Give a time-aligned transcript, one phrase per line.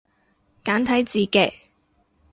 [0.63, 1.51] 簡體字嘅